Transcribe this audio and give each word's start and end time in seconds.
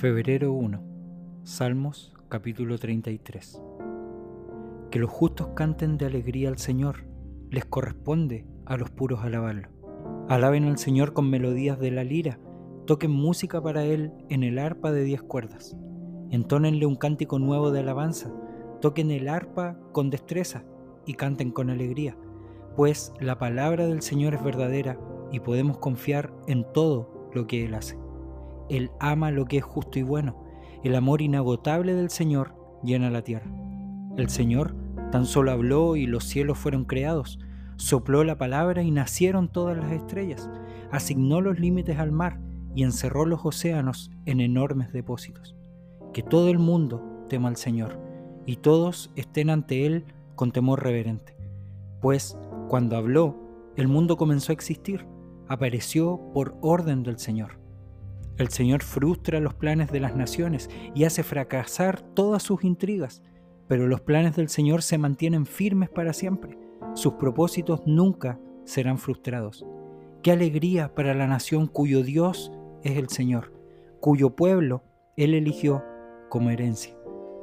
Febrero 0.00 0.52
1. 0.52 0.80
Salmos 1.42 2.14
capítulo 2.28 2.78
33. 2.78 3.60
Que 4.92 5.00
los 5.00 5.10
justos 5.10 5.48
canten 5.56 5.98
de 5.98 6.06
alegría 6.06 6.50
al 6.50 6.58
Señor, 6.58 7.08
les 7.50 7.64
corresponde 7.64 8.46
a 8.64 8.76
los 8.76 8.90
puros 8.90 9.24
alabarlo. 9.24 9.70
Alaben 10.28 10.66
al 10.66 10.78
Señor 10.78 11.14
con 11.14 11.28
melodías 11.28 11.80
de 11.80 11.90
la 11.90 12.04
lira, 12.04 12.38
toquen 12.86 13.10
música 13.10 13.60
para 13.60 13.82
Él 13.82 14.12
en 14.28 14.44
el 14.44 14.60
arpa 14.60 14.92
de 14.92 15.02
diez 15.02 15.20
cuerdas. 15.20 15.76
Entónenle 16.30 16.86
un 16.86 16.94
cántico 16.94 17.40
nuevo 17.40 17.72
de 17.72 17.80
alabanza, 17.80 18.32
toquen 18.80 19.10
el 19.10 19.28
arpa 19.28 19.80
con 19.90 20.10
destreza 20.10 20.62
y 21.06 21.14
canten 21.14 21.50
con 21.50 21.70
alegría, 21.70 22.16
pues 22.76 23.12
la 23.18 23.36
palabra 23.36 23.88
del 23.88 24.02
Señor 24.02 24.34
es 24.34 24.44
verdadera 24.44 24.96
y 25.32 25.40
podemos 25.40 25.78
confiar 25.78 26.32
en 26.46 26.64
todo 26.72 27.30
lo 27.34 27.48
que 27.48 27.64
Él 27.64 27.74
hace. 27.74 27.98
Él 28.68 28.90
ama 29.00 29.30
lo 29.30 29.46
que 29.46 29.58
es 29.58 29.64
justo 29.64 29.98
y 29.98 30.02
bueno. 30.02 30.44
El 30.84 30.94
amor 30.94 31.22
inagotable 31.22 31.94
del 31.94 32.10
Señor 32.10 32.54
llena 32.82 33.10
la 33.10 33.22
tierra. 33.22 33.50
El 34.16 34.28
Señor 34.28 34.76
tan 35.10 35.26
solo 35.26 35.50
habló 35.50 35.96
y 35.96 36.06
los 36.06 36.24
cielos 36.24 36.58
fueron 36.58 36.84
creados. 36.84 37.38
Sopló 37.76 38.24
la 38.24 38.38
palabra 38.38 38.82
y 38.82 38.90
nacieron 38.90 39.48
todas 39.48 39.76
las 39.76 39.92
estrellas. 39.92 40.50
Asignó 40.90 41.40
los 41.40 41.58
límites 41.58 41.98
al 41.98 42.12
mar 42.12 42.40
y 42.74 42.82
encerró 42.82 43.24
los 43.26 43.44
océanos 43.44 44.10
en 44.26 44.40
enormes 44.40 44.92
depósitos. 44.92 45.56
Que 46.12 46.22
todo 46.22 46.48
el 46.48 46.58
mundo 46.58 47.26
tema 47.28 47.48
al 47.48 47.56
Señor 47.56 47.98
y 48.46 48.56
todos 48.56 49.10
estén 49.16 49.50
ante 49.50 49.86
Él 49.86 50.04
con 50.34 50.52
temor 50.52 50.82
reverente. 50.82 51.36
Pues 52.00 52.38
cuando 52.68 52.96
habló, 52.96 53.36
el 53.76 53.88
mundo 53.88 54.16
comenzó 54.16 54.52
a 54.52 54.54
existir, 54.54 55.06
apareció 55.48 56.20
por 56.32 56.56
orden 56.60 57.02
del 57.02 57.18
Señor. 57.18 57.57
El 58.38 58.50
Señor 58.50 58.84
frustra 58.84 59.40
los 59.40 59.54
planes 59.54 59.90
de 59.90 59.98
las 59.98 60.14
naciones 60.14 60.70
y 60.94 61.02
hace 61.04 61.24
fracasar 61.24 62.00
todas 62.00 62.40
sus 62.44 62.62
intrigas, 62.62 63.20
pero 63.66 63.88
los 63.88 64.00
planes 64.00 64.36
del 64.36 64.48
Señor 64.48 64.82
se 64.82 64.96
mantienen 64.96 65.44
firmes 65.44 65.90
para 65.90 66.12
siempre. 66.12 66.56
Sus 66.94 67.14
propósitos 67.14 67.82
nunca 67.84 68.38
serán 68.64 68.98
frustrados. 68.98 69.66
Qué 70.22 70.30
alegría 70.30 70.94
para 70.94 71.14
la 71.14 71.26
nación 71.26 71.66
cuyo 71.66 72.04
Dios 72.04 72.52
es 72.84 72.96
el 72.96 73.08
Señor, 73.08 73.52
cuyo 73.98 74.36
pueblo 74.36 74.84
Él 75.16 75.34
eligió 75.34 75.84
como 76.28 76.50
herencia. 76.50 76.94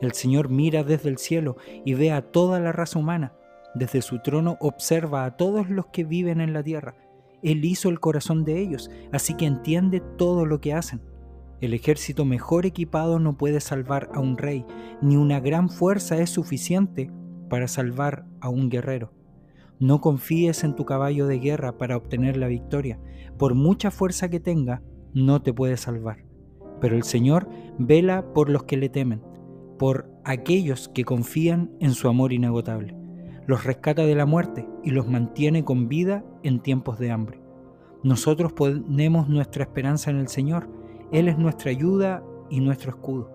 El 0.00 0.12
Señor 0.12 0.48
mira 0.48 0.82
desde 0.82 1.08
el 1.08 1.18
cielo 1.18 1.56
y 1.84 1.94
ve 1.94 2.10
a 2.10 2.32
toda 2.32 2.58
la 2.58 2.72
raza 2.72 2.98
humana. 2.98 3.32
Desde 3.76 4.02
su 4.02 4.18
trono 4.22 4.56
observa 4.58 5.24
a 5.24 5.36
todos 5.36 5.70
los 5.70 5.86
que 5.86 6.02
viven 6.02 6.40
en 6.40 6.52
la 6.52 6.64
tierra 6.64 6.96
él 7.42 7.64
hizo 7.64 7.88
el 7.88 8.00
corazón 8.00 8.44
de 8.44 8.60
ellos, 8.60 8.90
así 9.12 9.34
que 9.34 9.46
entiende 9.46 10.00
todo 10.18 10.46
lo 10.46 10.60
que 10.60 10.74
hacen. 10.74 11.00
El 11.60 11.74
ejército 11.74 12.24
mejor 12.24 12.66
equipado 12.66 13.18
no 13.18 13.36
puede 13.36 13.60
salvar 13.60 14.10
a 14.14 14.20
un 14.20 14.38
rey, 14.38 14.64
ni 15.02 15.16
una 15.16 15.40
gran 15.40 15.68
fuerza 15.68 16.18
es 16.18 16.30
suficiente 16.30 17.10
para 17.48 17.68
salvar 17.68 18.26
a 18.40 18.48
un 18.48 18.70
guerrero. 18.70 19.12
No 19.78 20.00
confíes 20.00 20.64
en 20.64 20.74
tu 20.74 20.84
caballo 20.84 21.26
de 21.26 21.38
guerra 21.38 21.76
para 21.76 21.96
obtener 21.96 22.36
la 22.36 22.48
victoria. 22.48 22.98
Por 23.38 23.54
mucha 23.54 23.90
fuerza 23.90 24.28
que 24.28 24.40
tenga, 24.40 24.82
no 25.14 25.42
te 25.42 25.52
puede 25.52 25.76
salvar. 25.76 26.24
Pero 26.80 26.96
el 26.96 27.02
Señor 27.02 27.48
vela 27.78 28.32
por 28.32 28.50
los 28.50 28.64
que 28.64 28.76
le 28.76 28.88
temen, 28.88 29.22
por 29.78 30.10
aquellos 30.24 30.88
que 30.88 31.04
confían 31.04 31.70
en 31.80 31.92
su 31.92 32.08
amor 32.08 32.32
inagotable 32.32 32.99
los 33.50 33.64
rescata 33.64 34.06
de 34.06 34.14
la 34.14 34.26
muerte 34.26 34.68
y 34.84 34.92
los 34.92 35.08
mantiene 35.08 35.64
con 35.64 35.88
vida 35.88 36.24
en 36.44 36.60
tiempos 36.60 37.00
de 37.00 37.10
hambre. 37.10 37.42
Nosotros 38.04 38.52
ponemos 38.52 39.28
nuestra 39.28 39.64
esperanza 39.64 40.08
en 40.08 40.18
el 40.18 40.28
Señor, 40.28 40.70
Él 41.10 41.26
es 41.26 41.36
nuestra 41.36 41.72
ayuda 41.72 42.22
y 42.48 42.60
nuestro 42.60 42.92
escudo. 42.92 43.28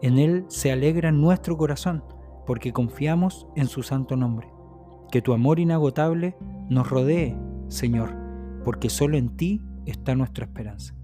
En 0.00 0.18
Él 0.18 0.46
se 0.48 0.72
alegra 0.72 1.12
nuestro 1.12 1.58
corazón, 1.58 2.02
porque 2.46 2.72
confiamos 2.72 3.46
en 3.56 3.66
su 3.66 3.82
santo 3.82 4.16
nombre. 4.16 4.48
Que 5.12 5.20
tu 5.20 5.34
amor 5.34 5.60
inagotable 5.60 6.34
nos 6.70 6.88
rodee, 6.88 7.36
Señor, 7.68 8.16
porque 8.64 8.88
solo 8.88 9.18
en 9.18 9.36
ti 9.36 9.62
está 9.84 10.14
nuestra 10.14 10.46
esperanza. 10.46 10.97